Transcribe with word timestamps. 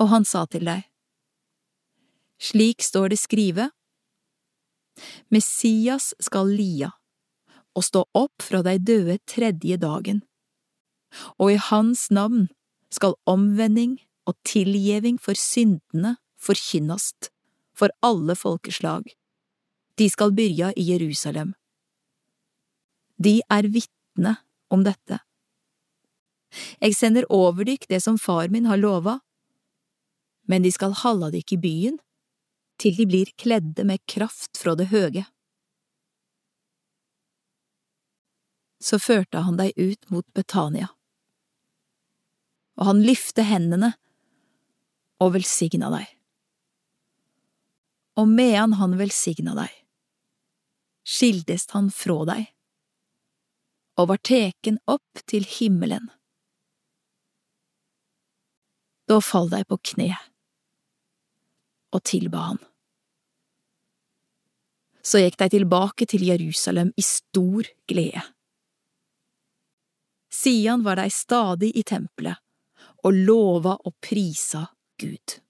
og 0.00 0.08
han 0.12 0.24
sa 0.24 0.46
til 0.48 0.64
deg, 0.68 0.86
Slik 2.40 2.80
står 2.80 3.12
det 3.12 3.18
skrive, 3.20 3.68
Messias 5.28 6.14
skal 6.24 6.48
lia 6.48 6.88
og 7.76 7.84
stå 7.84 8.02
opp 8.16 8.42
fra 8.42 8.62
de 8.66 8.78
døde 8.80 9.18
tredje 9.28 9.76
dagen, 9.80 10.22
og 11.36 11.52
i 11.52 11.60
hans 11.70 12.08
navn 12.10 12.48
skal 12.90 13.14
omvending 13.28 13.98
og 14.28 14.38
tilgjeving 14.48 15.20
for 15.22 15.38
syndene 15.38 16.16
forkynnast 16.40 17.30
for 17.76 17.92
alle 18.04 18.36
folkeslag. 18.36 19.04
De 19.98 20.08
skal 20.10 20.32
byrja 20.32 20.72
i 20.76 20.86
Jerusalem. 20.90 21.54
De 23.20 23.40
er 23.52 23.68
vitne 23.68 24.38
om 24.72 24.84
dette. 24.86 25.20
Eg 26.82 26.96
sender 26.96 27.28
over 27.30 27.68
dykk 27.68 27.86
det 27.90 28.00
som 28.02 28.16
far 28.18 28.48
min 28.50 28.66
har 28.66 28.80
lova, 28.80 29.20
men 30.50 30.66
de 30.66 30.72
skal 30.74 30.96
halda 30.98 31.30
dykk 31.30 31.54
i 31.54 31.60
byen 31.62 31.98
til 32.80 32.96
de 32.96 33.06
blir 33.06 33.30
kledde 33.38 33.84
med 33.86 34.02
kraft 34.08 34.58
fra 34.58 34.74
det 34.74 34.88
høge. 34.90 35.26
Så 38.80 38.98
førte 38.98 39.44
han 39.44 39.58
dei 39.60 39.70
ut 39.76 40.08
mot 40.10 40.26
Betania, 40.34 40.88
og 42.80 42.88
han 42.88 43.02
lyfte 43.04 43.44
hendene 43.44 43.92
og 45.20 45.34
velsigna 45.36 45.90
dei. 45.92 46.06
Og 48.18 48.26
medan 48.28 48.78
han 48.80 48.96
velsigna 48.98 49.52
dei, 49.58 49.68
skildest 51.04 51.76
han 51.76 51.92
fra 51.92 52.24
dei 52.32 52.42
og 54.00 54.08
var 54.08 54.20
teken 54.24 54.78
opp 54.88 55.20
til 55.28 55.44
himmelen. 55.44 56.08
Da 59.10 59.18
fall 59.20 59.50
dei 59.52 59.60
på 59.68 59.76
kne 59.92 60.14
og 61.92 62.02
tilba 62.06 62.44
han. 62.50 62.60
Så 65.02 65.22
gikk 65.22 65.38
de 65.40 65.48
tilbake 65.56 66.06
til 66.06 66.26
Jerusalem 66.28 66.92
i 66.96 67.02
stor 67.04 67.68
glede. 67.88 68.22
Sian 70.30 70.84
var 70.84 71.00
de 71.00 71.10
stadig 71.10 71.72
i 71.74 71.82
tempelet 71.82 72.38
og 73.04 73.16
lova 73.16 73.74
og 73.84 73.96
prisa 74.04 74.66
Gud. 75.00 75.40